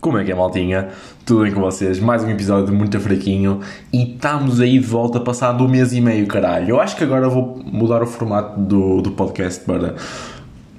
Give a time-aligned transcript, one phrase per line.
[0.00, 0.88] Como é que é, maltinha?
[1.26, 2.00] Tudo bem com vocês?
[2.00, 3.60] Mais um episódio muito fraquinho
[3.92, 6.70] e estamos aí de volta passado um mês e meio, caralho.
[6.70, 9.96] Eu acho que agora vou mudar o formato do, do podcast para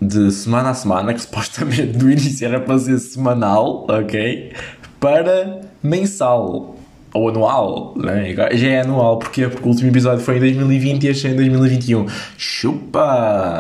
[0.02, 4.54] de semana a semana, que supostamente do início era para ser semanal, ok?
[5.00, 6.76] Para mensal
[7.14, 8.34] ou anual, né?
[8.54, 9.48] já é anual, porquê?
[9.48, 12.08] Porque o último episódio foi em 2020 e este é em 2021.
[12.40, 13.60] Chupa!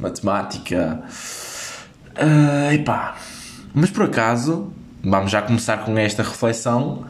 [0.00, 1.00] Matemática.
[2.16, 3.14] Uh, epá.
[3.74, 4.72] Mas por acaso,
[5.02, 7.04] vamos já começar com esta reflexão.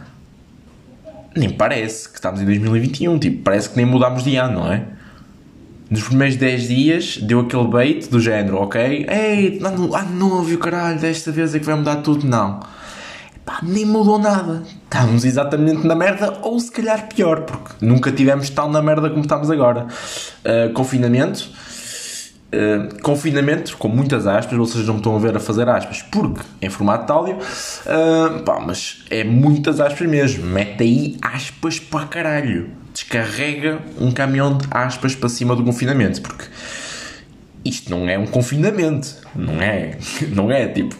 [1.36, 4.86] Nem parece que estamos em 2021, tipo, parece que nem mudámos de ano, não é?
[5.90, 9.06] Nos primeiros 10 dias deu aquele bait do género, ok?
[9.06, 12.26] Ei, ano, ano novo, caralho, desta vez é que vai mudar tudo.
[12.26, 12.60] Não.
[13.44, 14.62] Pá, nem mudou nada.
[14.84, 19.20] Estamos exatamente na merda, ou se calhar pior, porque nunca tivemos tão na merda como
[19.20, 19.86] estamos agora.
[20.42, 21.50] Uh, confinamento
[22.54, 26.40] Uh, confinamento, com muitas aspas, vocês não me estão a ver a fazer aspas, porque
[26.62, 30.46] em formato áudio, uh, pá, mas é muitas aspas mesmo.
[30.46, 32.70] Mete aí aspas para caralho.
[32.92, 36.44] Descarrega um caminhão de aspas para cima do confinamento, porque
[37.64, 39.98] isto não é um confinamento, não é?
[40.30, 40.94] Não é tipo,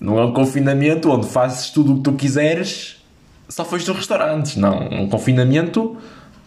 [0.00, 3.00] não é um confinamento onde fazes tudo o que tu quiseres,
[3.48, 4.88] só fez dos restaurantes, não.
[4.88, 5.96] Um confinamento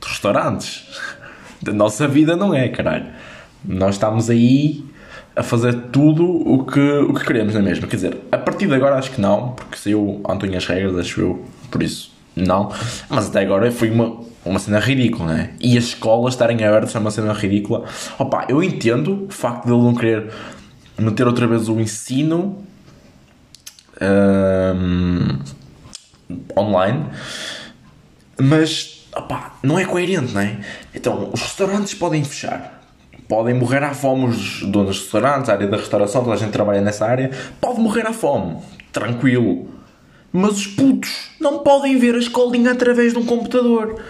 [0.01, 0.83] de restaurantes.
[1.61, 3.07] Da nossa vida não é, caralho.
[3.67, 4.83] Nós estamos aí
[5.35, 7.87] a fazer tudo o que, o que queremos, não é mesmo?
[7.87, 11.19] Quer dizer, a partir de agora acho que não, porque saiu ontem as regras, acho
[11.19, 12.71] eu, por isso não.
[13.09, 15.53] Mas até agora foi uma, uma cena ridícula, né?
[15.59, 17.83] E as escolas estarem abertas é uma cena ridícula.
[18.17, 20.31] Opa, eu entendo o facto de ele não querer
[20.97, 22.63] meter outra vez o ensino
[24.01, 25.39] um,
[26.57, 27.05] online,
[28.41, 30.59] mas opa, não é coerente, não é?
[30.93, 32.74] Então, os restaurantes podem fechar
[33.27, 36.51] podem morrer à fome os donos de restaurantes, a área da restauração, toda a gente
[36.51, 38.57] trabalha nessa área, pode morrer à fome,
[38.91, 39.67] tranquilo.
[40.31, 44.01] Mas os putos não podem ver a escolinha através de um computador.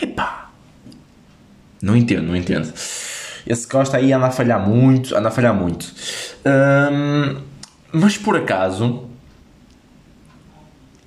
[0.00, 0.50] Epá.
[1.82, 2.72] Não entendo, não entendo.
[3.46, 5.86] Esse Costa aí anda a falhar muito, anda a falhar muito.
[6.46, 7.40] Hum,
[7.92, 9.08] mas por acaso,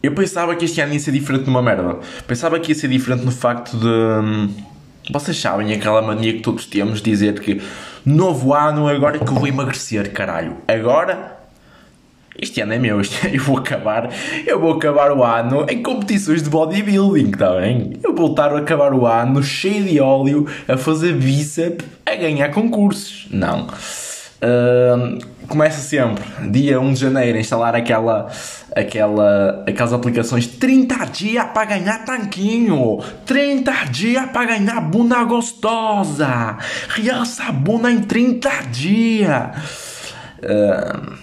[0.02, 2.00] eu pensava que este ano ia ser diferente numa merda.
[2.28, 4.50] Pensava que ia ser diferente no facto de hum,
[5.10, 7.62] vocês sabem aquela mania que todos temos de dizer que
[8.06, 10.58] novo ano, agora é que eu vou emagrecer, caralho.
[10.68, 11.42] Agora
[12.40, 13.00] este ano é meu,
[13.32, 14.10] eu vou acabar,
[14.48, 18.00] eu vou acabar o ano em competições de bodybuilding, está bem?
[18.04, 22.50] Eu vou voltar a acabar o ano cheio de óleo, a fazer bíceps, a ganhar
[22.50, 23.28] concursos.
[23.30, 23.68] Não.
[25.52, 28.32] Começa sempre, dia 1 de janeiro, a instalar aquela,
[28.74, 36.58] aquela, aquelas aplicações 30 dias para ganhar tanquinho, 30 dias para ganhar bunda gostosa,
[36.88, 39.50] realça bunda em 30 dias.
[40.40, 41.18] Uh,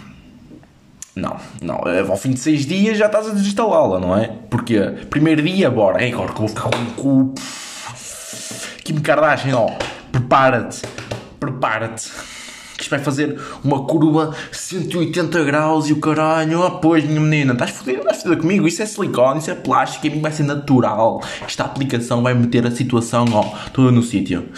[1.17, 4.31] não, não, ao fim de 6 dias já estás a desinstalá-la, não é?
[4.51, 7.35] Porque primeiro dia, bora, é agora que eu vou ficar com um cu.
[8.85, 9.71] Kim Kardashian, ó,
[10.13, 10.83] prepara-te,
[11.41, 12.38] prepara-te
[12.79, 17.53] que isto vai fazer uma curva 180 graus e o caralho, ah, pois minha menina,
[17.53, 20.45] estás fodida, estás fodida comigo, isso é silicone, isso é plástico, a mim vai ser
[20.45, 24.49] natural, esta aplicação vai meter a situação, ó, toda no sítio.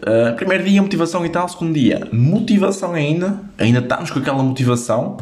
[0.00, 5.16] Uh, primeiro dia motivação e tal, segundo dia motivação ainda, ainda estamos com aquela motivação.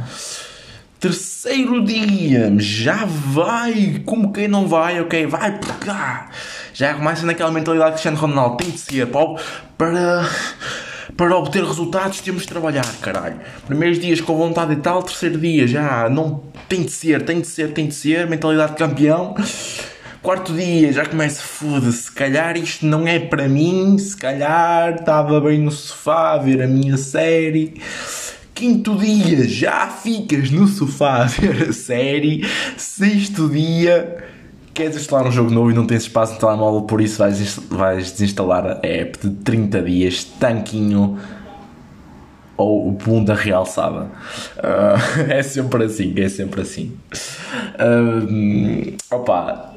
[0.98, 5.58] Terceiro dia, já vai, como quem não vai, ok, vai.
[6.72, 9.34] Já começa naquela mentalidade que Cristiano Ronaldo tem de ser para,
[9.78, 10.28] para
[11.20, 13.38] para obter resultados temos de trabalhar, caralho.
[13.66, 17.46] Primeiros dias com vontade e tal, terceiro dia já não tem de ser, tem de
[17.46, 19.34] ser, tem de ser, mentalidade de campeão.
[20.22, 25.38] Quarto dia já começa, foda-se, se calhar isto não é para mim, se calhar estava
[25.42, 27.74] bem no sofá a ver a minha série.
[28.54, 32.48] Quinto dia já ficas no sofá a ver a série.
[32.78, 34.24] Sexto dia
[34.80, 38.12] queres instalar um jogo novo e não tens espaço no telemóvel, por isso vais, vais
[38.12, 41.18] desinstalar a app de 30 dias, tanquinho
[42.56, 44.06] ou bunda realçada.
[44.56, 46.96] Uh, é sempre assim, é sempre assim.
[47.78, 49.74] Uh, opa,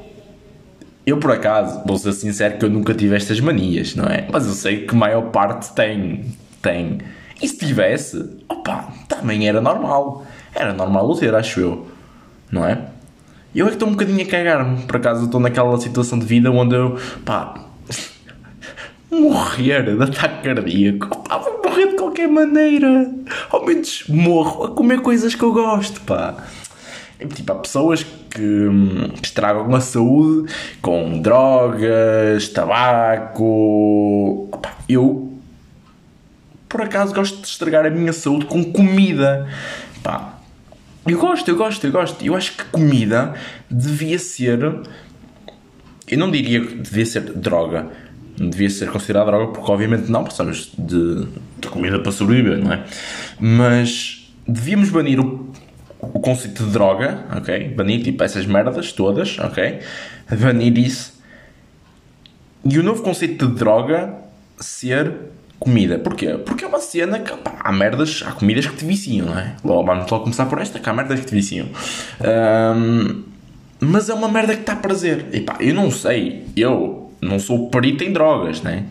[1.06, 4.26] eu por acaso, vou ser sincero que eu nunca tive estas manias, não é?
[4.32, 6.24] Mas eu sei que a maior parte tem.
[6.62, 6.98] tem.
[7.42, 10.24] E se tivesse, opa, também era normal.
[10.54, 11.86] Era normal o ter, acho eu.
[12.50, 12.93] Não é?
[13.54, 14.82] Eu é que estou um bocadinho a cagar-me.
[14.82, 17.54] Por acaso estou naquela situação de vida onde eu, pá,
[19.10, 21.22] morrer de ataque cardíaco.
[21.22, 23.10] Pá, vou morrer de qualquer maneira.
[23.50, 26.34] Ao menos morro a comer coisas que eu gosto, pá.
[27.32, 30.52] Tipo, há pessoas que, hum, estragam a saúde
[30.82, 33.38] com drogas, tabaco.
[34.60, 35.32] Pá, eu,
[36.68, 39.48] por acaso, gosto de estragar a minha saúde com comida.
[40.02, 40.33] Pá,
[41.06, 42.24] Eu gosto, eu gosto, eu gosto.
[42.24, 43.34] Eu acho que comida
[43.70, 44.58] devia ser.
[46.08, 47.88] Eu não diria que devia ser droga.
[48.36, 51.26] Devia ser considerada droga, porque obviamente não, precisamos de,
[51.58, 52.84] de comida para sobreviver, não é?
[53.38, 55.52] Mas devíamos banir o,
[56.00, 57.68] o conceito de droga, ok?
[57.68, 59.80] Banir tipo essas merdas todas, ok?
[60.40, 61.14] Banir isso.
[62.64, 64.14] E o novo conceito de droga
[64.58, 65.12] ser
[65.64, 65.98] comida.
[65.98, 66.38] Porquê?
[66.38, 69.56] Porque é uma cena que pá, há merdas, há comidas que te viciam, não é?
[69.64, 71.66] Logo, vamos logo começar por esta, que há merdas que te viciam.
[72.76, 73.22] Um,
[73.80, 75.26] mas é uma merda que está a prazer.
[75.32, 78.84] E pá, eu não sei, eu não sou perito em drogas, né?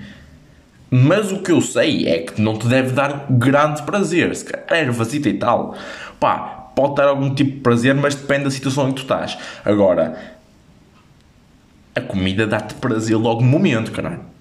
[0.89, 4.35] Mas o que eu sei é que não te deve dar grande prazer.
[4.35, 5.75] Se calhar e tal,
[6.19, 6.37] pá,
[6.75, 9.37] pode dar algum tipo de prazer, mas depende da situação em que tu estás.
[9.65, 10.15] Agora,
[11.95, 14.32] a comida dá-te prazer logo no momento, caralho.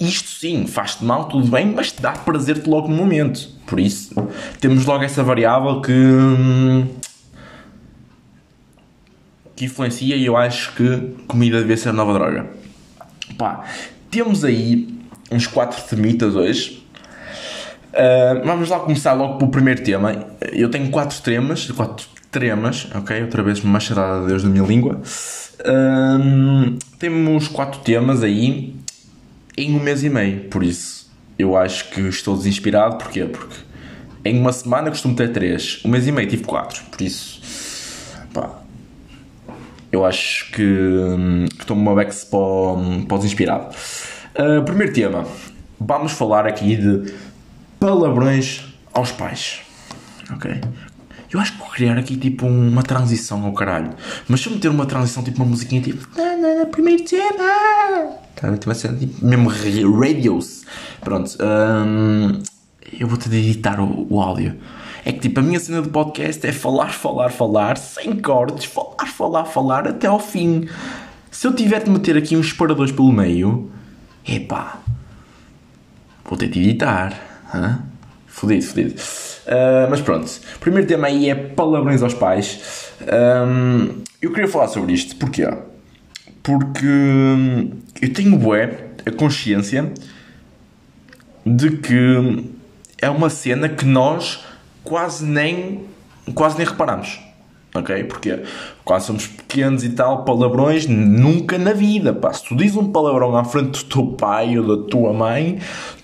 [0.00, 3.48] Isto sim, faz-te mal, tudo bem, mas dá prazer-te logo no momento.
[3.66, 4.14] Por isso,
[4.60, 5.92] temos logo essa variável que.
[9.56, 12.46] que influencia e eu acho que comida devia ser nova droga.
[13.36, 13.64] Pá,
[14.08, 14.88] temos aí
[15.32, 16.86] uns 4 temitas hoje.
[17.92, 20.26] Uh, vamos lá começar logo pelo primeiro tema.
[20.52, 23.22] Eu tenho 4 temas, 4 temas, ok?
[23.22, 25.00] Outra vez machadada de Deus da minha língua.
[25.60, 28.76] Uh, temos 4 temas aí
[29.58, 30.44] em um mês e meio.
[30.44, 32.96] Por isso, eu acho que estou desinspirado.
[32.96, 33.24] Porquê?
[33.24, 33.56] Porque
[34.24, 35.80] em uma semana costumo ter três.
[35.84, 36.82] Um mês e meio tive quatro.
[36.84, 37.40] Por isso,
[38.32, 38.60] pá,
[39.90, 40.62] eu acho que,
[41.58, 42.38] estou uma bex para,
[43.06, 43.74] para o desinspirado.
[44.36, 45.26] Uh, primeiro tema.
[45.80, 47.12] Vamos falar aqui de
[47.80, 49.60] palavrões aos pais.
[50.30, 50.60] Ok?
[51.30, 53.90] Eu acho que vou criar aqui tipo uma transição ao caralho.
[54.28, 56.06] Mas se eu meter uma transição tipo uma musiquinha tipo.
[56.70, 58.18] Primeiro tema!
[58.34, 60.64] Tá, tipo assim, tipo, mesmo radios.
[61.00, 61.36] Pronto.
[61.40, 62.40] Um,
[62.98, 64.56] eu vou ter de editar o, o áudio.
[65.04, 69.06] É que tipo, a minha cena de podcast é falar, falar, falar, sem cortes, falar,
[69.06, 70.68] falar, falar até ao fim.
[71.30, 73.70] Se eu tiver de meter aqui uns separadores pelo meio,
[74.26, 74.78] epá,
[76.24, 77.14] vou ter de editar.
[77.54, 77.87] Hã?
[78.38, 78.94] Fodido, fodido.
[78.94, 82.92] Uh, mas pronto, o primeiro tema aí é palavrões aos pais.
[83.02, 85.48] Um, eu queria falar sobre isto, porquê?
[86.40, 86.86] Porque
[88.00, 89.92] eu tenho bué a consciência
[91.44, 92.44] de que
[93.02, 94.44] é uma cena que nós
[94.84, 95.84] quase nem
[96.32, 97.20] quase nem reparamos.
[97.74, 98.04] Ok?
[98.04, 98.42] Porque
[98.84, 102.12] quando somos pequenos e tal, palavrões, nunca na vida.
[102.12, 102.32] Pá.
[102.32, 105.58] Se tu dizes um palavrão à frente do teu pai ou da tua mãe,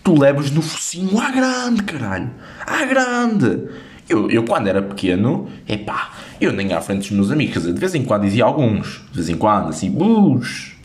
[0.04, 2.30] tu levas no focinho à grande, caralho.
[2.64, 3.62] À grande.
[4.08, 7.60] Eu, eu quando era pequeno, é pá, eu nem à frente dos meus amigos, quer
[7.60, 10.76] dizer, de vez em quando dizia alguns, de vez em quando, assim, bus.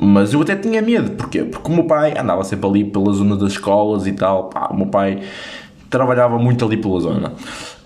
[0.00, 1.44] Mas eu até tinha medo, porquê?
[1.44, 4.76] Porque o meu pai andava sempre ali pela zona das escolas e tal, pá, o
[4.76, 5.20] meu pai
[5.90, 7.32] trabalhava muito ali pela zona.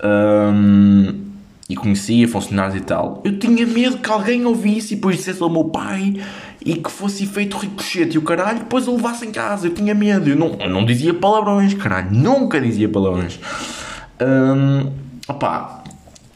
[0.01, 1.22] Um,
[1.73, 3.21] e conhecia funcionários e tal.
[3.25, 6.21] Eu tinha medo que alguém ouvisse e depois dissesse ao meu pai
[6.63, 9.67] e que fosse feito ricochete e o caralho, depois o levasse em casa.
[9.67, 10.29] Eu tinha medo.
[10.29, 12.11] Eu não, eu não dizia palavrões, caralho.
[12.11, 13.39] Nunca dizia palavrões.
[14.21, 14.91] Um,
[15.27, 15.83] opá,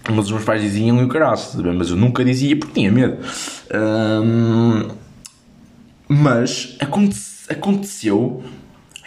[0.09, 1.39] mas os meus pais diziam e o caralho,
[1.75, 3.17] mas eu nunca dizia porque tinha medo.
[3.73, 4.89] Um,
[6.07, 7.17] mas aconte
[7.49, 8.43] aconteceu,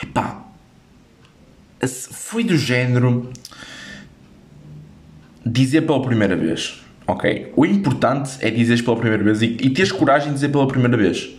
[0.03, 0.45] epá,
[1.87, 3.31] foi do género
[5.45, 6.83] dizer pela primeira vez.
[7.07, 7.53] Ok?
[7.57, 10.97] O importante é dizeres pela primeira vez e, e teres coragem de dizer pela primeira
[10.97, 11.31] vez.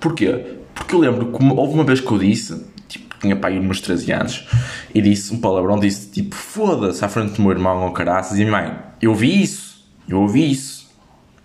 [0.00, 0.56] Porquê?
[0.74, 4.12] Porque eu lembro que houve uma vez que eu disse, tipo, tinha pai uns 13
[4.12, 4.46] anos,
[4.94, 8.44] e disse um palavrão, disse tipo, foda-se à frente do meu irmão ou caraças, e
[8.44, 10.88] minha mãe, eu ouvi isso, eu ouvi isso.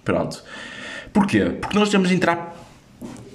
[0.04, 0.44] Pronto.
[1.12, 1.46] Porquê?
[1.46, 2.56] Porque nós temos de entrar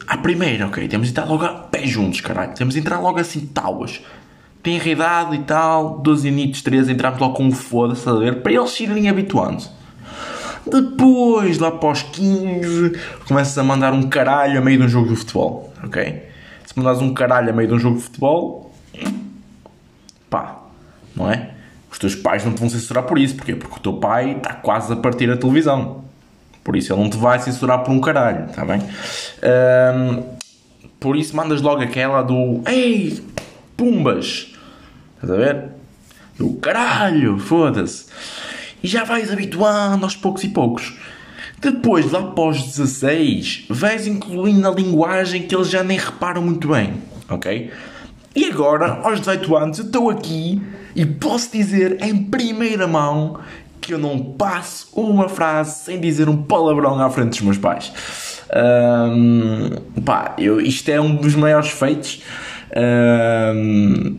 [0.07, 0.87] à primeira, ok?
[0.87, 2.55] Temos de entrar logo a pé juntos, caralho.
[2.55, 4.01] Temos de entrar logo assim, tauas
[4.62, 8.53] tem idade e tal, 12 anitos, 13, entramos logo com um foda-se, a ver, para
[8.53, 9.65] eles se irem habituando.
[10.67, 12.93] Depois, lá para os 15,
[13.27, 16.29] começas a mandar um caralho a meio de um jogo de futebol, ok?
[16.67, 18.75] Se mandares um caralho a meio de um jogo de futebol,
[20.29, 20.59] pá,
[21.17, 21.50] não é?
[21.91, 23.55] Os teus pais não te vão censurar por isso, porquê?
[23.55, 26.05] Porque o teu pai está quase a partir a televisão.
[26.62, 28.81] Por isso ele não te vai censurar por um caralho, está bem?
[28.83, 30.23] Um,
[31.00, 33.23] por isso mandas logo aquela do Ei,
[33.79, 34.53] pumbas!
[35.15, 35.65] Estás a ver?
[36.39, 38.07] Eu, caralho, foda-se.
[38.83, 40.99] E já vais habituando aos poucos e poucos.
[41.61, 46.95] Depois, lá após 16, vais incluindo a linguagem que eles já nem reparam muito bem,
[47.29, 47.73] ok?
[48.35, 50.61] E agora, aos 18 anos, eu estou aqui
[50.95, 53.41] e posso dizer em primeira mão
[53.81, 57.93] que eu não passo uma frase sem dizer um palavrão à frente dos meus pais.
[58.55, 62.23] Um, pá, eu, isto é um dos maiores feitos.
[62.79, 64.17] Um,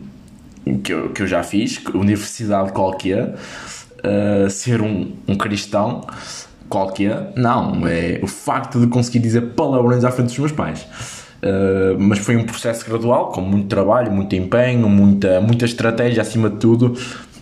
[0.84, 3.34] que eu, que eu já fiz, universidade qualquer,
[4.04, 6.06] uh, ser um, um cristão
[6.68, 7.32] qualquer.
[7.36, 10.86] Não, é o facto de conseguir dizer palavrões à frente dos meus pais.
[11.42, 16.50] Uh, mas foi um processo gradual, com muito trabalho, muito empenho, muita, muita estratégia acima
[16.50, 16.96] de tudo.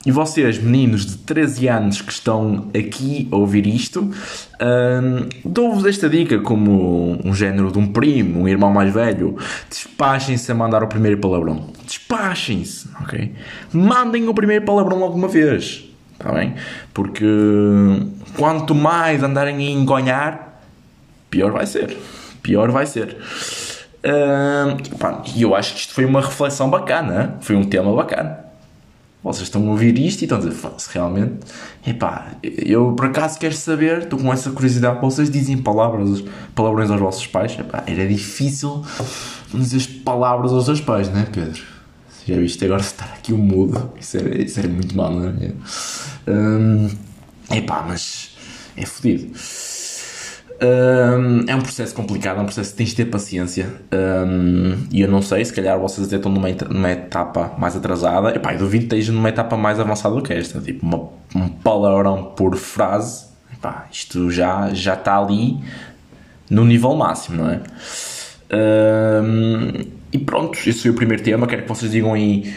[0.06, 6.08] E vocês, meninos de 13 anos que estão aqui a ouvir isto, uh, dou-vos esta
[6.08, 9.36] dica como um género de um primo, um irmão mais velho.
[9.68, 11.66] Despachem-se a mandar o primeiro palavrão.
[11.84, 13.34] Despachem-se, ok?
[13.72, 16.54] Mandem o primeiro palavrão alguma vez, está bem?
[16.94, 17.26] Porque
[18.36, 20.62] quanto mais andarem a engonhar,
[21.28, 21.96] pior vai ser.
[22.42, 23.16] Pior vai ser.
[25.34, 28.47] E eu acho que isto foi uma reflexão bacana, foi um tema bacana.
[29.28, 31.38] Vocês estão a ouvir isto e estão a dizer, se realmente,
[31.86, 37.00] epá, eu por acaso quero saber, estou com essa curiosidade, vocês dizem palavras, palavrões aos
[37.00, 38.82] vossos pais, epá, era difícil
[39.52, 41.62] dizer palavras aos seus pais, não é Pedro?
[42.26, 45.52] Já viste agora estar aqui o mudo, isso era, isso era muito mal, não é?
[46.30, 46.90] Um,
[47.50, 48.34] epá, mas
[48.76, 49.30] é fodido
[50.60, 53.72] é um processo complicado, é um processo que tens de ter paciência.
[53.92, 58.34] Um, e eu não sei, se calhar vocês até estão numa, numa etapa mais atrasada.
[58.34, 60.60] Epá, eu duvido que numa etapa mais avançada do que esta.
[60.60, 61.08] Tipo, uma,
[61.44, 63.26] um palavrão por frase.
[63.52, 65.60] Epá, isto já, já está ali
[66.50, 67.60] no nível máximo, não é?
[69.22, 71.46] Um, e pronto, esse foi o primeiro tema.
[71.46, 72.52] Quero que vocês digam aí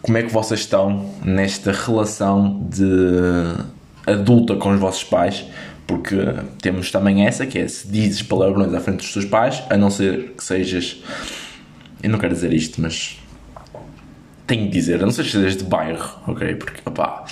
[0.00, 2.84] como é que vocês estão nesta relação de
[4.06, 5.46] adulta com os vossos pais
[5.86, 6.16] porque
[6.60, 9.90] temos também essa, que é se dizes palavrões à frente dos teus pais, a não
[9.90, 11.02] ser que sejas.
[12.02, 13.18] Eu não quero dizer isto, mas.
[14.46, 16.54] Tenho de dizer, a não ser que sejas de bairro, ok?
[16.56, 17.24] Porque, opá,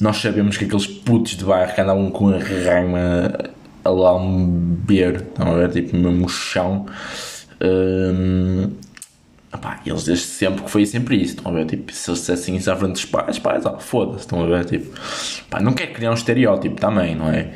[0.00, 3.50] nós sabemos que aqueles putos de bairro que andavam com a rama
[3.84, 5.70] a lamber, estão a ver?
[5.70, 6.86] Tipo, mesmo chão.
[7.62, 8.70] Hum,
[9.52, 11.66] opá, eles desde sempre que foi sempre isso, estão a ver?
[11.66, 14.64] Tipo, se eles dissessem isso à frente dos pais, pais, ó, foda-se, estão a ver?
[14.64, 14.98] Tipo,
[15.48, 17.52] pá, não quer criar um estereótipo também, não é?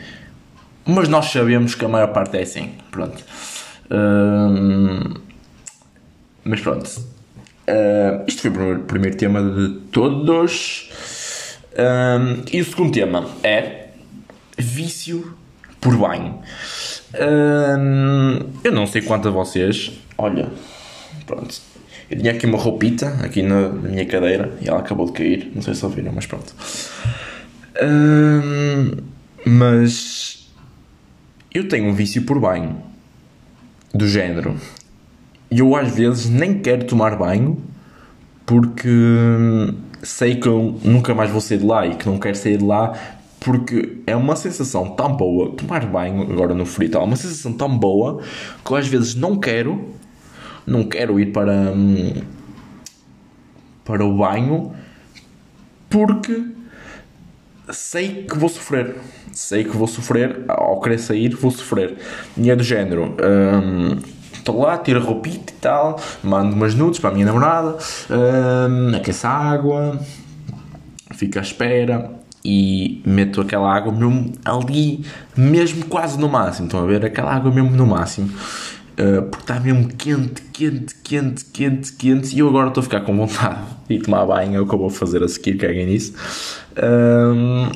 [0.87, 2.73] Mas nós sabemos que a maior parte é assim.
[2.91, 3.25] Pronto.
[3.91, 5.21] Uh,
[6.45, 6.87] mas pronto.
[7.67, 10.91] Uh, isto foi o primeiro, primeiro, tema de todos.
[11.73, 13.89] Uh, e o segundo tema é
[14.59, 15.37] vício
[15.81, 16.41] por banho.
[18.63, 19.93] eu não sei quanto a vocês.
[20.19, 20.51] Olha,
[21.27, 21.61] pronto.
[22.11, 25.51] Eu tinha aqui uma roupita aqui na, na minha cadeira e ela acabou de cair.
[25.55, 26.55] Não sei se ouviram, mas pronto.
[29.47, 30.34] mas
[31.55, 32.83] eu tenho um vício por banho.
[33.95, 34.57] Do género.
[35.49, 37.63] E eu às vezes nem quero tomar banho
[38.45, 38.89] porque
[40.03, 42.65] sei que eu nunca mais vou sair de lá e que não quero sair de
[42.65, 42.93] lá
[43.39, 47.79] porque é uma sensação tão boa tomar banho agora no frio é uma sensação tão
[47.79, 48.21] boa
[48.65, 49.95] que eu às vezes não quero
[50.67, 52.23] não quero ir para hum,
[53.85, 54.73] para o banho
[55.89, 56.45] porque
[57.71, 58.97] sei que vou sofrer.
[59.33, 61.97] Sei que vou sofrer, ao querer sair, vou sofrer.
[62.37, 63.17] E é do género.
[64.33, 67.79] Estou lá, tiro roupita e tal, mando umas nudes para a minha namorada,
[68.11, 69.99] um, aqueço a água,
[71.15, 72.11] fico à espera
[72.45, 75.03] e meto aquela água mesmo ali,
[75.35, 76.67] mesmo quase no máximo.
[76.67, 77.07] Estão a ver?
[77.07, 78.29] Aquela água mesmo no máximo.
[78.95, 82.37] Uh, porque está mesmo quente, quente, quente, quente, quente.
[82.37, 84.57] E eu agora estou a ficar com vontade de tomar banho.
[84.57, 86.13] É o que eu vou fazer a seguir, caguem nisso.
[86.83, 87.71] Um,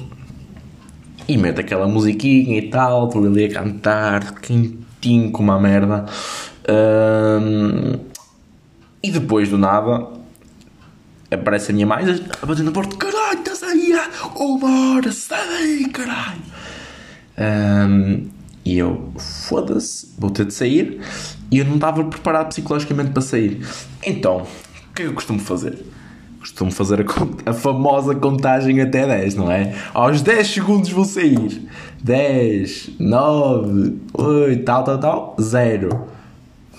[1.27, 3.07] e meto aquela musiquinha e tal.
[3.07, 6.07] Estou ali a cantar, quentinho como uma merda.
[6.69, 7.99] Um,
[9.03, 10.09] e depois do nada
[11.31, 12.05] aparece a minha mãe
[12.43, 13.93] a bater na porta: caralho, estás aí
[14.37, 16.43] uma hora, sai caralho.
[17.39, 18.29] Um,
[18.65, 21.01] e eu, foda-se, vou ter de sair.
[21.51, 23.67] E eu não estava preparado psicologicamente para sair.
[24.05, 25.85] Então, o que é que eu costumo fazer?
[26.41, 29.75] Costumo fazer a, a, famosa contagem até 10, não é?
[29.93, 31.69] Aos 10 segundos vou sair.
[32.03, 36.07] 10, 9, 8, tal, tal, tal, 0.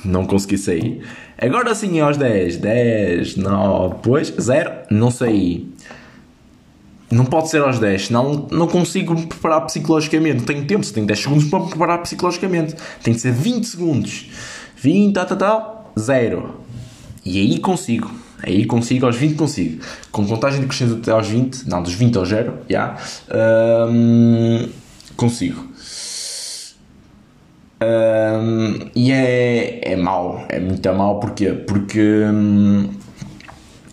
[0.06, 1.02] Não consegui sair.
[1.38, 5.68] Agora sim, aos 10, 10, 9, depois 0, não saí.
[7.12, 10.38] Não pode ser aos 10, senão não consigo me preparar psicologicamente.
[10.38, 12.76] Não tenho tempo, se tenho 10 segundos para me preparar psicologicamente.
[13.04, 14.30] Tem de ser 20 segundos.
[14.78, 16.56] 20, tal, tal, tal, 0.
[17.26, 18.10] E aí consigo.
[18.44, 19.84] Aí consigo, aos 20 consigo.
[20.12, 22.98] Com contagem de crescendo até aos 20, não, dos 20 aos 0, já.
[23.30, 24.70] Yeah, um,
[25.16, 25.68] consigo.
[27.82, 31.52] Um, e é, é mau, é muito mau, porquê?
[31.52, 32.90] Porque um,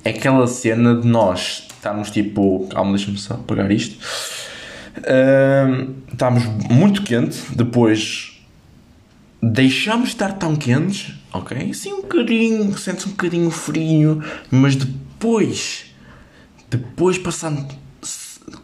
[0.05, 2.67] é aquela cena de nós estamos tipo.
[2.69, 3.97] Calma, deixa-me só apagar isto.
[4.99, 8.41] Uh, estamos muito quente, depois
[9.43, 11.73] deixamos de estar tão quentes, ok?
[11.75, 15.95] Sim, um bocadinho, sente-se um bocadinho frio, mas depois,
[16.69, 17.67] depois passando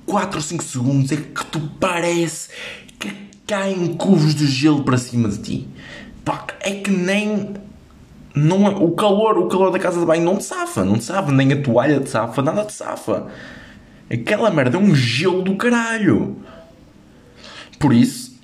[0.06, 2.50] 4 ou 5 segundos é que tu parece
[2.98, 3.12] que
[3.46, 5.68] caem cubos de gelo para cima de ti.
[6.24, 7.54] Pá, é que nem.
[8.34, 11.04] Não, é, o calor, o calor da casa de banho não te safa, não te
[11.04, 13.26] safa, nem a toalha te safa, nada te safa.
[14.10, 16.36] Aquela merda é um gelo do caralho.
[17.78, 18.38] Por isso,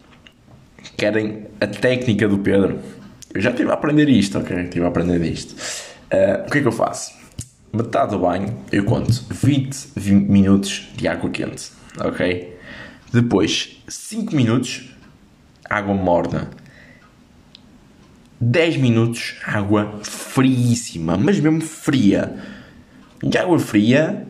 [0.97, 2.79] querem a técnica do Pedro.
[3.35, 4.57] Eu já estive a aprender isto, ok?
[4.65, 5.55] Estive a aprender isto.
[6.13, 7.13] Uh, o que é que eu faço?
[7.73, 11.71] Metade do banho, eu conto 20, 20 minutos de água quente,
[12.01, 12.57] ok?
[13.13, 14.95] Depois, 5 minutos,
[15.69, 16.51] água morna.
[18.41, 22.37] 10 minutos, água friíssima, mas mesmo fria.
[23.23, 24.27] E água fria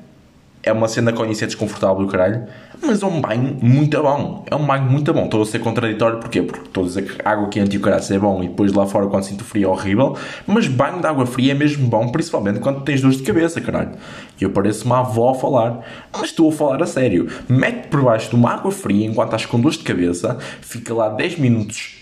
[0.63, 2.47] é uma cena que conhecer desconfortável do caralho,
[2.83, 4.45] mas é um banho muito bom.
[4.51, 5.25] É um banho muito bom.
[5.25, 6.43] Estou a ser contraditório, porquê?
[6.43, 8.87] Porque estou a dizer que água quente e o caralho é bom e depois lá
[8.87, 10.17] fora quando sinto frio é horrível,
[10.47, 13.93] mas banho de água fria é mesmo bom, principalmente quando tens dores de cabeça, caralho.
[14.41, 15.81] E eu pareço uma avó a falar,
[16.13, 17.29] mas estou a falar a sério.
[17.49, 21.09] Mete por baixo de uma água fria enquanto estás com dores de cabeça, fica lá
[21.09, 21.99] 10 minutos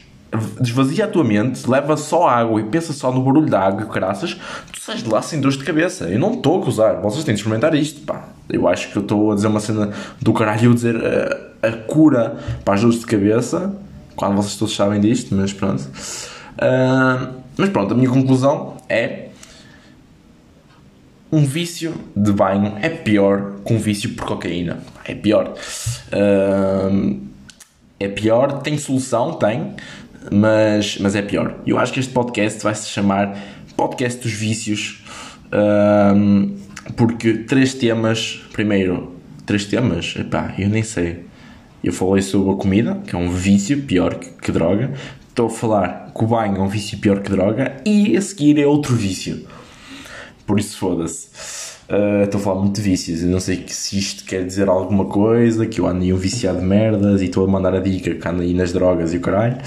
[0.61, 3.87] desvazia a tua mente, leva só água e pensa só no barulho da água e
[3.87, 4.37] caraças,
[4.87, 6.05] sais de lá sem dores de cabeça.
[6.05, 8.29] Eu não estou a acusar, vocês têm de experimentar isto, pá.
[8.49, 9.91] Eu acho que eu estou a dizer uma cena
[10.23, 13.75] do caralho, eu dizer a, a, cura para as dores de cabeça,
[14.15, 15.83] quando vocês todos sabem disto, mas pronto.
[15.83, 19.27] Uh, mas pronto, a minha conclusão é
[21.33, 24.79] um vício de banho é pior que um vício por cocaína.
[25.05, 25.55] É pior.
[26.13, 27.21] Uh,
[27.99, 29.75] é pior, tem solução, tem,
[30.31, 31.57] mas, mas é pior.
[31.67, 33.37] Eu acho que este podcast vai se chamar
[33.77, 35.05] Podcast dos Vícios,
[36.15, 36.57] um,
[36.97, 38.41] porque três temas.
[38.53, 39.13] Primeiro,
[39.45, 40.15] três temas?
[40.19, 41.25] Epá, eu nem sei.
[41.85, 44.93] Eu falei sobre a comida, que é um vício pior que, que droga.
[45.29, 47.77] Estou a falar que o banho é um vício pior que droga.
[47.85, 49.47] E a seguir é outro vício.
[50.47, 51.29] Por isso, foda-se.
[51.89, 53.23] Uh, estou a falar muito de vícios.
[53.23, 55.67] Eu não sei se isto quer dizer alguma coisa.
[55.67, 58.29] Que eu ando aí um viciado de merdas e estou a mandar a dica que
[58.29, 59.59] ando aí nas drogas e o caralho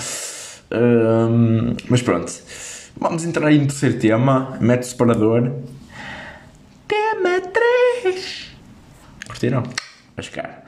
[1.90, 2.32] mas pronto,
[2.98, 4.58] vamos entrar no terceiro tema.
[4.62, 5.52] Mete separador.
[6.88, 7.42] Tema
[8.04, 8.52] 3.
[9.28, 9.64] Curtiram?
[10.16, 10.60] Vai.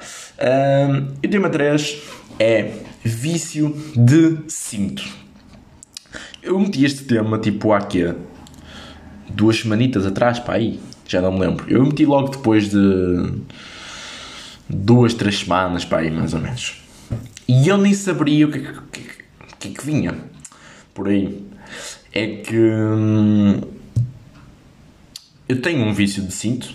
[0.41, 2.01] Um, e o tema 3
[2.39, 2.71] é
[3.03, 5.03] vício de cinto.
[6.41, 8.15] Eu meti este tema tipo há quê?
[9.29, 10.79] Duas semanitas atrás, pá, aí.
[11.07, 11.69] Já não me lembro.
[11.69, 13.41] Eu meti logo depois de
[14.69, 16.81] duas, três semanas, pá, aí mais ou menos.
[17.47, 19.01] E eu nem saberia o que, é que,
[19.59, 20.15] que é que vinha
[20.93, 21.50] por aí?
[22.13, 23.61] É que hum,
[25.47, 26.73] eu tenho um vício de cinto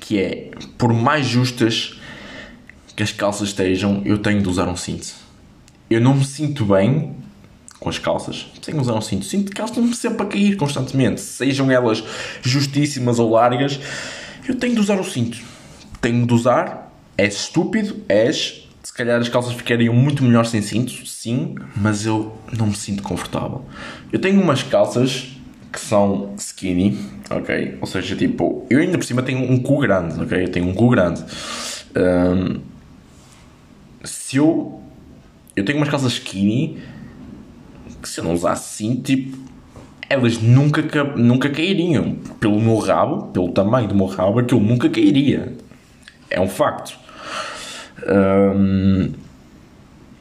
[0.00, 1.98] que é por mais justas
[2.96, 5.14] que as calças estejam, eu tenho de usar um cinto.
[5.90, 7.14] Eu não me sinto bem
[7.78, 9.24] com as calças sem usar um cinto.
[9.24, 12.02] Sinto que elas estão sempre a cair constantemente, sejam elas
[12.42, 13.78] justíssimas ou largas.
[14.48, 15.38] Eu tenho de usar o cinto.
[16.00, 16.92] Tenho de usar.
[17.16, 22.34] És estúpido, és se calhar as calças ficariam muito melhor sem cinto, sim, mas eu
[22.58, 23.66] não me sinto confortável.
[24.10, 25.36] Eu tenho umas calças
[25.70, 26.98] que são skinny,
[27.28, 27.76] ok?
[27.82, 30.42] Ou seja, tipo, eu ainda por cima tenho um cu grande, ok?
[30.42, 31.22] Eu tenho um cu grande.
[31.94, 32.60] Um,
[34.02, 34.80] se eu.
[35.54, 36.78] Eu tenho umas calças skinny
[38.00, 39.36] que se eu não usasse cinto, tipo,
[40.08, 42.16] elas nunca, nunca cairiam.
[42.40, 45.54] Pelo meu rabo, pelo tamanho do meu rabo, aquilo nunca cairia.
[46.30, 47.07] É um facto.
[48.06, 49.12] Um,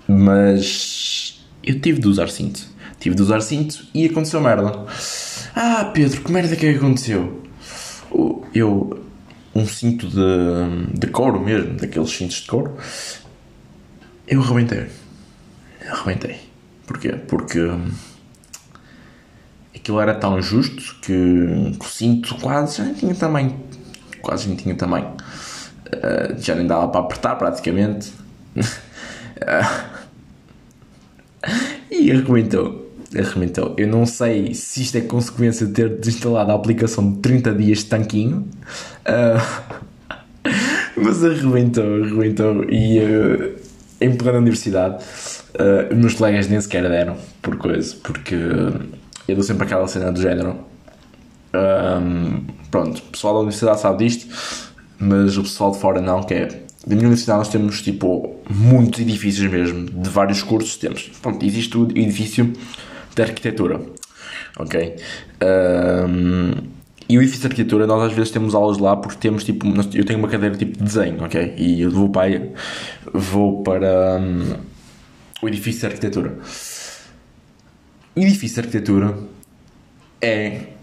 [0.08, 2.62] mas eu tive de usar cinto.
[3.00, 4.86] Tive de usar cinto e aconteceu merda.
[5.56, 7.44] Ah, Pedro, que merda que é que aconteceu?
[8.54, 9.04] Eu,
[9.54, 12.78] um cinto de, de couro mesmo, daqueles cintos de couro,
[14.28, 14.88] eu arrebentei.
[15.90, 16.38] Arrebentei.
[16.86, 17.14] Porquê?
[17.14, 17.60] Porque
[19.76, 23.60] aquilo era tão justo que, que o cinto quase já não tinha tamanho.
[24.22, 25.14] Quase não tinha tamanho.
[25.88, 28.12] Uh, já nem dava para apertar praticamente.
[31.92, 32.92] e arrebentou.
[33.16, 33.74] Arrebentou.
[33.78, 37.80] Eu não sei se isto é consequência de ter desinstalado a aplicação de 30 dias
[37.80, 38.48] de tanquinho.
[39.08, 39.74] Uh,
[40.98, 42.66] mas arrebentou, arrebentou.
[42.70, 43.56] E uh,
[44.02, 45.04] em plena universidade,
[45.56, 48.36] uh, meus colegas nem sequer deram por coisa, porque
[49.28, 50.56] eu dou sempre aquela cena do género.
[51.54, 54.28] Um, pronto, o pessoal da universidade sabe disto
[55.00, 56.46] mas o pessoal de fora não, que é.
[56.46, 61.12] Da minha universidade nós temos tipo muitos edifícios mesmo, de vários cursos temos.
[61.22, 62.54] Pronto, existe o edifício
[63.14, 63.82] de arquitetura,
[64.58, 64.96] ok?
[65.44, 66.52] Um,
[67.10, 70.06] e o edifício de arquitetura nós às vezes temos aulas lá porque temos tipo, eu
[70.06, 71.54] tenho uma cadeira tipo de desenho, ok?
[71.58, 72.50] E eu vou para,
[73.14, 74.56] vou para um,
[75.42, 76.38] o edifício de arquitetura.
[78.16, 79.18] O edifício de arquitetura
[80.22, 80.77] é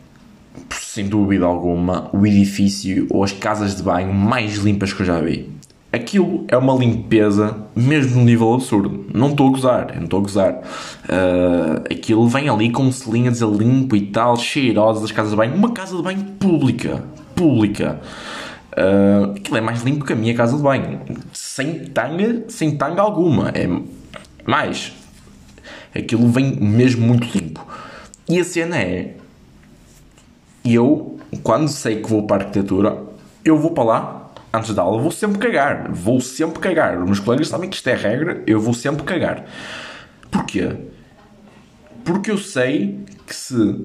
[0.94, 5.20] sem dúvida alguma, o edifício ou as casas de banho mais limpas que eu já
[5.20, 5.50] vi.
[5.92, 9.04] Aquilo é uma limpeza, mesmo no nível absurdo.
[9.12, 10.52] Não estou a gozar, não estou a gozar.
[10.54, 15.54] Uh, aquilo vem ali com selinho a limpo e tal, cheirosa das casas de banho.
[15.56, 17.02] Uma casa de banho pública.
[17.34, 18.00] Pública.
[18.72, 21.00] Uh, aquilo é mais limpo que a minha casa de banho.
[21.32, 23.48] Sem tanga, sem tanga alguma.
[23.48, 23.68] É
[24.46, 24.92] mais.
[25.92, 27.66] Aquilo vem mesmo muito limpo.
[28.28, 29.16] E a cena é.
[30.64, 33.02] Eu, quando sei que vou para a arquitetura,
[33.44, 35.90] eu vou para lá, antes da aula, vou sempre cagar.
[35.92, 36.98] Vou sempre cagar.
[36.98, 39.44] Os meus colegas sabem que isto é regra, eu vou sempre cagar.
[40.30, 40.70] Porquê?
[42.04, 43.76] Porque eu sei que se.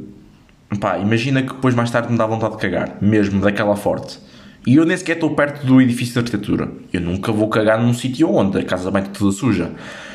[0.79, 4.19] Pá, imagina que depois mais tarde me dá vontade de cagar, mesmo daquela forte.
[4.65, 6.71] E eu nem sequer estou perto do edifício de arquitetura.
[6.93, 9.71] Eu nunca vou cagar num sítio onde a casa bem toda suja.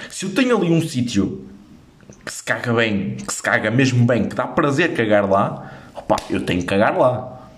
[0.09, 1.45] Se eu tenho ali um sítio
[2.25, 5.73] que se caga bem, que se caga mesmo bem, que dá prazer cagar lá,
[6.31, 7.49] eu tenho que cagar lá.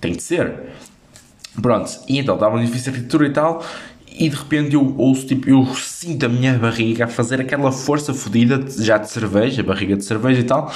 [0.00, 0.70] Tem de ser.
[1.60, 3.64] Pronto, e então estava no edifício de arquitetura e tal,
[4.06, 8.14] e de repente eu ouço, tipo, eu sinto a minha barriga a fazer aquela força
[8.14, 10.72] fodida já de cerveja, barriga de cerveja e tal.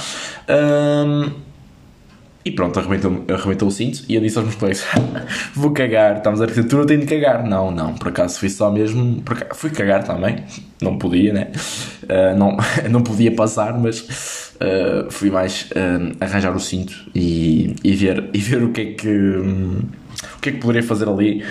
[2.45, 4.85] E pronto, arrebentou, o cinto e eu disse aos meus colegas:
[5.55, 7.43] Vou cagar, estamos a arquitetura, tenho de cagar.
[7.43, 9.23] Não, não, por acaso fui só mesmo.
[9.55, 10.43] fui cagar também,
[10.79, 11.51] não podia, né?
[12.03, 12.55] Uh, não,
[12.87, 18.37] não podia passar, mas uh, fui mais uh, arranjar o cinto e, e, ver, e
[18.37, 19.09] ver o que é que.
[19.09, 19.81] Um,
[20.37, 21.43] o que é que poderia fazer ali.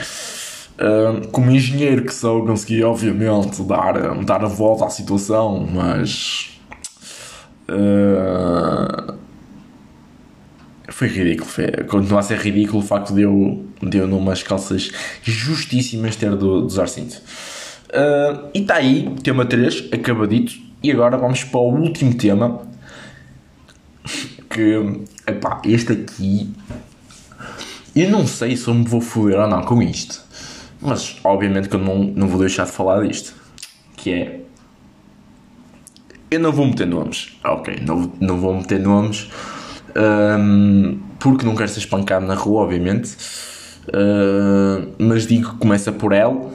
[1.32, 6.56] como engenheiro que sou, consegui obviamente dar, dar a volta à situação, mas.
[10.88, 11.48] Foi ridículo.
[11.48, 14.90] Foi, continua a ser ridículo o facto de eu, de eu numas calças
[15.22, 17.20] justíssimas ter de usar cinto.
[17.88, 20.52] Uh, e está aí, tema 3, acabadito.
[20.82, 22.62] E agora vamos para o último tema.
[24.50, 26.52] Que, epá, este aqui.
[27.96, 30.22] Eu não sei se eu me vou foder ou não com isto.
[30.80, 33.34] Mas, obviamente, que eu não, não vou deixar de falar disto.
[33.96, 34.40] Que é.
[36.30, 37.38] Eu não vou meter nomes.
[37.42, 39.28] Ok, não, não vou meter nomes
[39.96, 43.16] um, porque não quero ser espancado na rua, obviamente.
[43.88, 46.48] Uh, mas digo que começa por L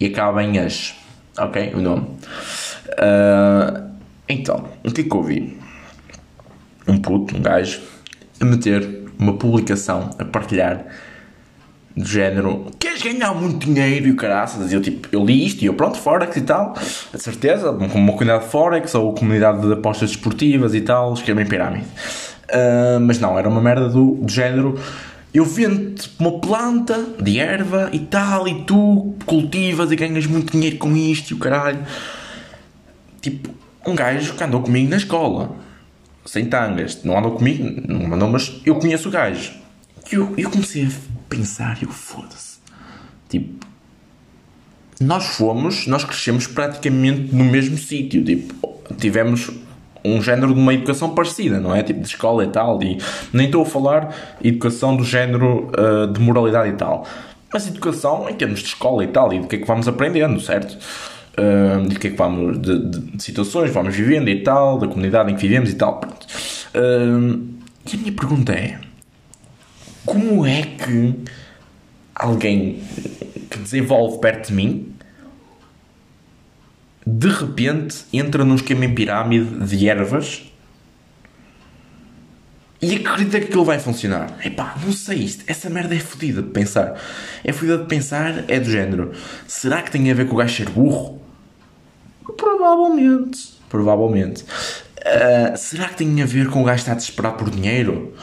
[0.00, 0.94] e acaba em As.
[1.38, 1.72] Ok?
[1.74, 2.06] O nome.
[2.92, 3.90] Uh,
[4.28, 5.58] então, o que é que eu ouvi?
[6.86, 7.80] Um puto, um gajo,
[8.40, 10.86] a meter uma publicação, a partilhar
[11.96, 15.66] do género queres ganhar muito dinheiro e caraças, e eu tipo, eu li isto e
[15.66, 16.74] eu pronto, Forex e tal,
[17.12, 21.46] a certeza, com uma comunidade de Forex ou comunidade de apostas desportivas e tal, escrevem
[21.46, 21.86] pirâmide.
[22.48, 24.78] Uh, mas não, era uma merda do, do género.
[25.34, 30.78] Eu vendo uma planta de erva e tal, e tu cultivas e ganhas muito dinheiro
[30.78, 31.84] com isto e o caralho.
[33.20, 33.50] Tipo,
[33.86, 35.54] um gajo que andou comigo na escola,
[36.24, 39.52] sem tangas, não andou comigo, não mandou, mas eu conheço o gajo.
[40.10, 40.90] E eu, eu comecei a
[41.28, 42.58] pensar, eu foda-se.
[43.28, 43.66] Tipo,
[45.00, 48.24] nós fomos, nós crescemos praticamente no mesmo sítio.
[48.24, 49.50] Tipo, tivemos
[50.06, 51.82] um género de uma educação parecida, não é?
[51.82, 52.82] Tipo de escola e tal.
[52.82, 52.98] E
[53.32, 57.06] nem estou a falar educação do género uh, de moralidade e tal.
[57.52, 60.40] Mas educação em termos de escola e tal, e do que é que vamos aprendendo,
[60.40, 60.76] certo?
[61.38, 64.88] Uh, de que é que vamos, de, de, de, situações vamos vivendo e tal, da
[64.88, 66.00] comunidade em que vivemos e tal.
[66.00, 66.26] Pronto.
[66.74, 67.56] Uh,
[67.92, 68.78] e a minha pergunta é:
[70.04, 71.14] como é que
[72.14, 72.80] alguém
[73.50, 74.95] que desenvolve perto de mim
[77.06, 80.42] de repente entra num esquema em pirâmide de ervas
[82.82, 84.36] e acredita que aquilo vai funcionar.
[84.44, 85.44] Epá, não sei isto.
[85.46, 87.00] Essa merda é fodida de pensar.
[87.44, 89.12] É fodida de pensar, é do género.
[89.46, 91.22] Será que tem a ver com o gajo ser burro?
[92.36, 93.54] Provavelmente.
[93.68, 94.42] Provavelmente.
[94.42, 98.14] Uh, será que tem a ver com o gajo estar a desesperar por dinheiro?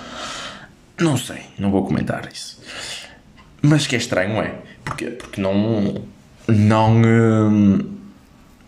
[0.99, 1.41] Não sei.
[1.57, 2.61] Não vou comentar isso.
[3.61, 4.55] Mas que é estranho, é?
[4.83, 5.07] Porquê?
[5.07, 6.03] Porque não.
[6.47, 7.01] Não.
[7.01, 8.02] Uh,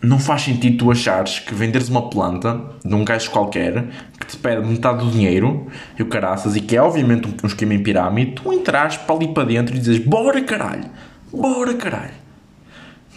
[0.02, 3.86] não faz sentido tu achares que venderes uma planta de um gajo qualquer
[4.20, 5.66] que te pede metade do dinheiro
[5.98, 9.28] e o caraças e que é obviamente um, esquema em pirâmide, tu entras para ali
[9.28, 10.84] para dentro e dizes bora caralho,
[11.32, 12.14] bora caralho,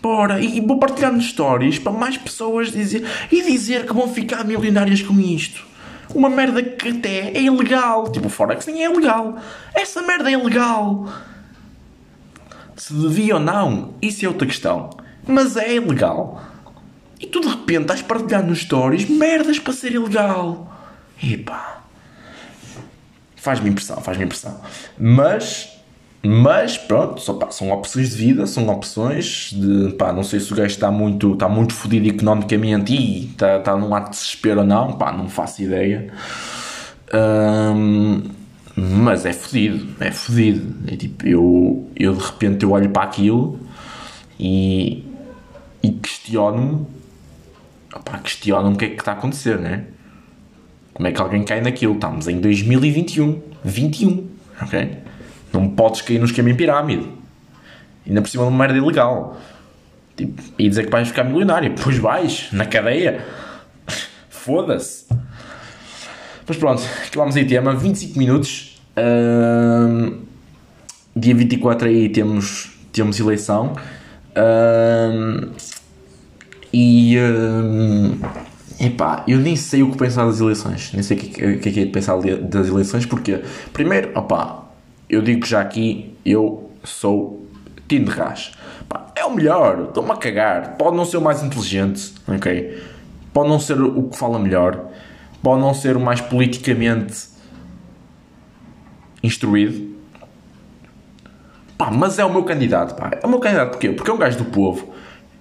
[0.01, 4.43] bora e vou partilhar nos stories para mais pessoas dizer e dizer que vão ficar
[4.45, 5.67] milionárias com isto.
[6.15, 9.37] Uma merda que até é ilegal, tipo o Forex nem é ilegal,
[9.75, 11.07] essa merda é ilegal.
[12.75, 14.89] Se devia ou não, isso é outra questão,
[15.27, 16.41] mas é ilegal.
[17.19, 20.73] E tu de repente estás partilhando nos stories merdas para ser ilegal.
[21.21, 21.83] Epá.
[23.35, 24.59] Faz-me impressão, faz-me impressão.
[24.97, 25.69] Mas,
[26.23, 30.51] mas pronto, só, pá, são opções de vida, são opções de, pá, não sei se
[30.51, 34.61] o gajo está muito, está muito fodido economicamente e está, está num ato de desespero
[34.61, 36.11] ou não, pá, não faço ideia.
[37.13, 38.21] Um,
[38.75, 40.75] Mas é fodido, é fodido.
[40.91, 43.59] É tipo, eu, eu de repente eu olho para aquilo
[44.39, 45.03] e,
[45.83, 46.85] e questiono-me.
[48.23, 49.85] Questiono-me o que é que está a acontecer, né?
[50.93, 51.93] Como é que alguém cai naquilo?
[51.93, 53.41] Estamos em 2021.
[53.63, 54.27] 21,
[54.61, 54.97] ok?
[55.53, 57.07] Não podes cair no esquema em pirâmide.
[58.05, 59.37] Ainda por cima de uma merda ilegal.
[60.15, 61.73] Tipo, e dizer que vais ficar milionário.
[61.81, 63.25] Pois vais, na cadeia.
[64.29, 65.05] Foda-se.
[66.47, 67.73] Mas pronto, acabamos aí tema.
[67.73, 68.81] 25 minutos.
[71.15, 73.73] Dia 24 aí temos, temos eleição.
[74.31, 75.51] Uh,
[76.73, 77.17] e.
[77.17, 80.91] Uh, epá, eu nem sei o que pensar das eleições.
[80.93, 83.05] Nem sei o que, que, que é que é de pensar das eleições.
[83.05, 83.41] Porque,
[83.73, 84.65] primeiro, opá,
[85.09, 87.39] eu digo já aqui, eu sou
[87.89, 88.05] Tim
[89.15, 90.77] é o melhor, estou-me a cagar.
[90.77, 92.81] Pode não ser o mais inteligente, ok?
[93.33, 94.85] Pode não ser o que fala melhor.
[95.41, 97.29] Pode não ser o mais politicamente
[99.23, 99.97] instruído.
[101.77, 103.09] Pá, mas é o meu candidato, pá.
[103.21, 103.89] É o meu candidato porquê?
[103.89, 104.93] Porque é um gajo do povo.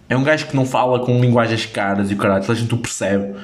[0.09, 2.79] É um gajo que não fala com linguagens caras e o caralho, a gente o
[2.79, 3.35] percebe.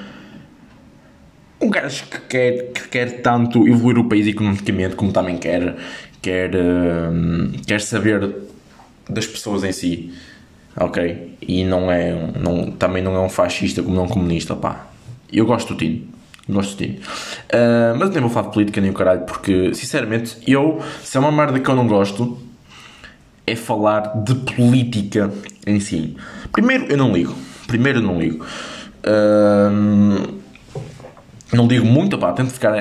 [1.61, 5.75] Um gajo que quer, que quer tanto evoluir o país economicamente como também quer,
[6.21, 8.35] quer, uh, quer saber
[9.07, 10.11] das pessoas em si,
[10.75, 11.37] ok?
[11.41, 14.87] E não é, não, também não é um fascista como não comunista, pá.
[15.31, 16.07] Eu gosto do Tino,
[16.49, 16.97] gosto do Tino.
[16.97, 21.19] Uh, mas nem vou falar de política nem o caralho, porque sinceramente, eu, se é
[21.19, 22.44] uma merda que eu não gosto,
[23.47, 25.31] é falar de política
[25.65, 26.15] em si.
[26.51, 27.35] Primeiro, eu não ligo.
[27.67, 28.45] Primeiro, eu não ligo.
[31.53, 32.73] Não digo muito, pá, tento ficar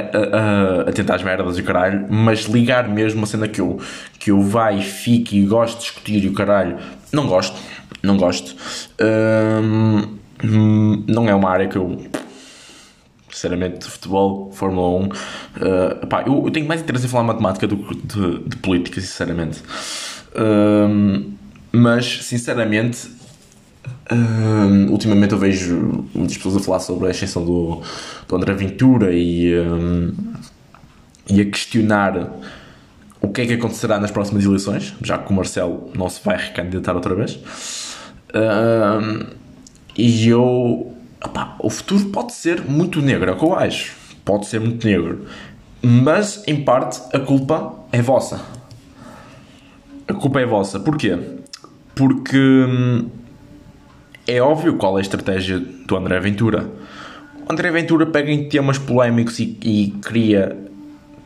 [0.89, 3.79] atento às merdas e o caralho, mas ligar mesmo uma cena que eu,
[4.19, 6.79] que eu vai, fique e gosto de discutir e o caralho,
[7.13, 7.57] não gosto,
[8.03, 8.57] não gosto.
[10.43, 12.05] Não é uma área que eu,
[13.31, 15.11] sinceramente, futebol, Fórmula 1, uh,
[16.03, 19.01] ah, pá, eu, eu, tenho mais interesse em falar matemática do que de, de política,
[19.01, 19.63] sinceramente.
[20.37, 21.33] Hum,
[21.73, 23.15] mas, sinceramente,
[24.11, 27.81] Uh, ultimamente eu vejo muitas pessoas a falar sobre a ascensão do,
[28.29, 30.13] do André Ventura e, um,
[31.29, 32.31] e a questionar
[33.21, 36.37] o que é que acontecerá nas próximas eleições, já que o Marcelo não se vai
[36.37, 37.37] recandidatar outra vez.
[38.31, 39.27] Uh,
[39.97, 40.95] e eu.
[41.25, 43.95] Opá, o futuro pode ser muito negro, é o que eu acho.
[44.25, 45.25] Pode ser muito negro.
[45.81, 48.43] Mas, em parte, a culpa é vossa.
[50.07, 50.79] A culpa é vossa.
[50.79, 51.19] Porquê?
[51.95, 53.09] Porque hum,
[54.27, 56.71] é óbvio qual é a estratégia do André Ventura.
[57.49, 60.57] O André Ventura pega em temas polémicos e, e cria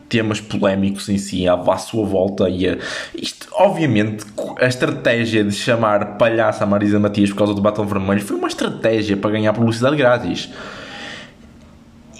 [0.09, 2.77] temas polémicos em si à, sua volta e a,
[3.15, 4.25] isto, obviamente
[4.59, 8.47] a estratégia de chamar palhaça a Marisa Matias por causa do batom vermelho foi uma
[8.47, 10.49] estratégia para ganhar publicidade grátis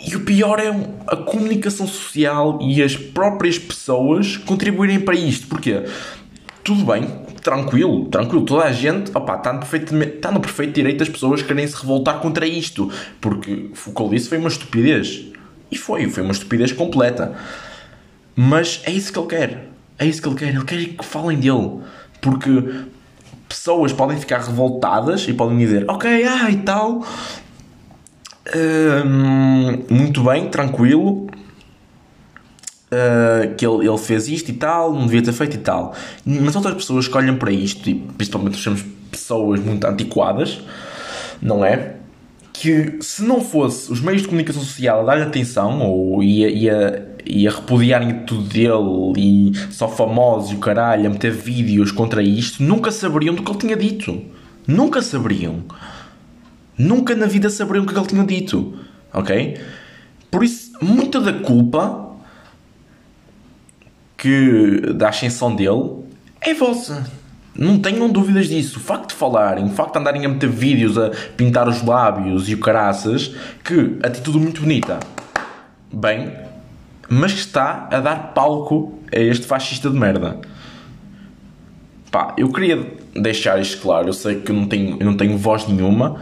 [0.06, 0.70] e o pior é
[1.08, 5.84] a comunicação social e as próprias pessoas contribuírem para isto, porque
[6.64, 7.08] tudo bem,
[7.42, 8.46] tranquilo, tranquilo.
[8.46, 11.76] Toda a gente opa, está, no perfeito, está no perfeito direito das pessoas querem se
[11.76, 12.92] revoltar contra isto.
[13.20, 15.26] Porque o que ele disse foi uma estupidez.
[15.72, 17.36] E foi, foi uma estupidez completa.
[18.36, 19.70] Mas é isso que ele quer.
[19.98, 20.50] É isso que ele quer.
[20.50, 21.80] Ele quer que falem dele.
[22.22, 22.50] Porque
[23.48, 27.06] pessoas podem ficar revoltadas e podem dizer, ok, ah, e tal.
[28.56, 31.30] Hum, muito bem, tranquilo
[32.92, 35.94] uh, que ele, ele fez isto e tal, não devia ter feito e tal.
[36.26, 40.62] Mas outras pessoas que olham para isto, e principalmente somos pessoas muito antiquadas,
[41.42, 41.96] não é?
[42.54, 47.16] Que se não fosse os meios de comunicação social a dar-lhe atenção ou ia, ia,
[47.26, 52.62] ia repudiarem tudo dele e só famosos e o caralho a meter vídeos contra isto,
[52.62, 54.22] nunca saberiam do que ele tinha dito.
[54.68, 55.64] Nunca saberiam.
[56.78, 58.74] Nunca na vida saberiam o que ele tinha dito.
[59.14, 59.58] Ok?
[60.30, 62.09] Por isso, muita da culpa
[64.20, 66.04] que da ascensão dele
[66.42, 67.10] é vossa.
[67.56, 68.78] Não tenham dúvidas disso.
[68.78, 72.48] O facto de falarem, o facto de andarem a meter vídeos a pintar os lábios
[72.50, 75.00] e o caraças, que atitude muito bonita.
[75.92, 76.34] Bem,
[77.10, 80.38] mas que está a dar palco a este fascista de merda.
[82.12, 84.10] Pá, eu queria deixar isto claro.
[84.10, 86.20] Eu sei que não tenho, eu não tenho voz nenhuma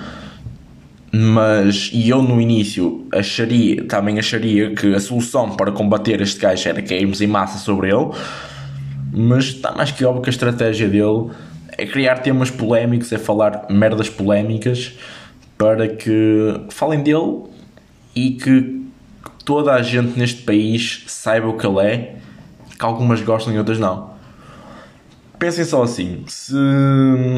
[1.12, 6.68] mas e eu no início acharia, também acharia que a solução para combater este gajo
[6.68, 8.12] era cairmos em massa sobre ele,
[9.14, 11.30] mas está mais que óbvio que a estratégia dele
[11.78, 14.94] é criar temas polémicos, é falar merdas polémicas
[15.58, 17.44] para que falem dele
[18.16, 18.86] e que
[19.46, 22.16] toda a gente neste país saiba o que ele é,
[22.78, 24.17] que algumas gostam e outras não.
[25.40, 26.56] Pensem só assim, se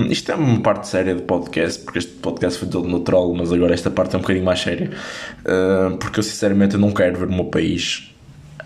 [0.09, 3.51] isto é uma parte séria do podcast, porque este podcast foi todo no troll, mas
[3.51, 4.89] agora esta parte é um bocadinho mais séria,
[5.41, 8.15] uh, porque eu sinceramente não quero ver o meu país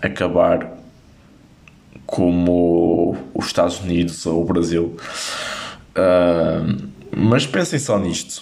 [0.00, 0.78] acabar
[2.06, 4.96] como os Estados Unidos ou o Brasil.
[5.96, 8.40] Uh, mas pensem só nisto.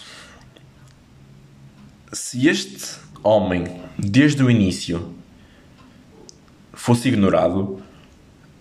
[2.13, 5.15] Se este homem, desde o início,
[6.75, 7.81] fosse ignorado,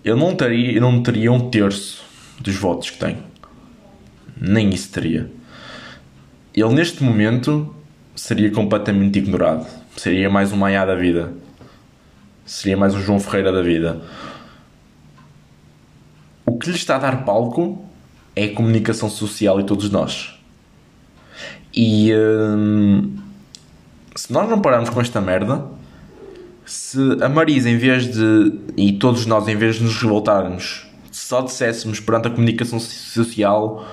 [0.01, 2.10] ele não teria, não teria um terço
[2.41, 3.17] dos votos que tem.
[4.39, 5.31] Nem isso teria.
[6.53, 7.73] Ele, neste momento,
[8.15, 9.65] seria completamente ignorado.
[9.95, 11.33] Seria mais um Maia da vida.
[12.45, 14.01] Seria mais um João Ferreira da vida.
[16.45, 17.85] O que lhe está a dar palco
[18.35, 20.37] é a comunicação social e todos nós.
[21.73, 23.15] E hum,
[24.15, 25.65] se nós não pararmos com esta merda,
[26.65, 28.53] se a Marisa, em vez de.
[28.75, 30.90] e todos nós, em vez de nos revoltarmos,
[31.31, 33.87] só disséssemos perante a comunicação social.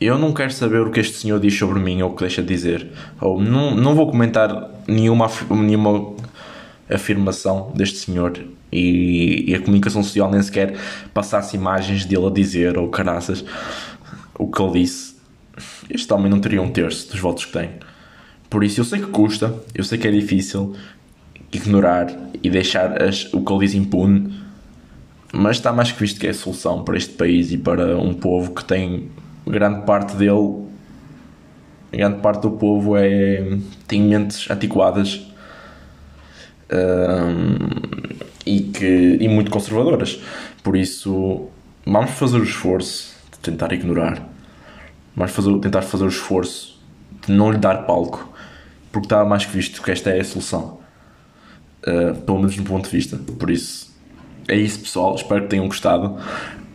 [0.00, 2.40] Eu não quero saber o que este senhor diz sobre mim ou o que deixa
[2.40, 2.88] de dizer.
[3.20, 6.14] Ou não, não vou comentar nenhuma, nenhuma
[6.88, 8.32] afirmação deste senhor
[8.72, 10.74] e, e, a comunicação social nem sequer
[11.12, 13.44] passasse imagens dele a dizer ou caraças
[14.38, 15.16] o que ele disse.
[15.90, 17.72] Este homem não teria um terço dos votos que tem.
[18.48, 20.74] Por isso eu sei que custa, eu sei que é difícil
[21.52, 22.06] ignorar
[22.42, 24.42] e deixar as, o que ele diz impune,
[25.32, 28.12] mas está mais que visto que é a solução para este país e para um
[28.12, 29.10] povo que tem
[29.46, 30.66] grande parte dele,
[31.90, 35.26] grande parte do povo é, tem mentes antiquadas
[36.70, 37.56] um,
[38.44, 40.20] e, que, e muito conservadoras.
[40.62, 41.48] Por isso,
[41.84, 44.28] vamos fazer o esforço de tentar ignorar,
[45.16, 46.78] vamos fazer, tentar fazer o esforço
[47.26, 48.28] de não lhe dar palco,
[48.90, 50.78] porque está mais que visto que esta é a solução,
[51.86, 53.16] uh, pelo menos no ponto de vista.
[53.16, 53.91] Por isso,
[54.48, 55.14] é isso, pessoal.
[55.14, 56.16] Espero que tenham gostado.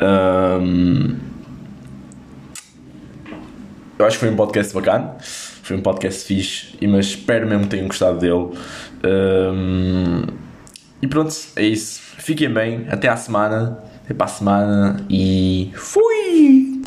[0.01, 1.15] Um,
[3.97, 7.69] eu acho que foi um podcast bacana, foi um podcast fixe, mas espero mesmo que
[7.69, 8.57] tenham gostado dele.
[9.03, 10.23] Um,
[11.01, 12.01] e pronto, é isso.
[12.17, 16.67] Fiquem bem, até à semana, até para a semana e fui!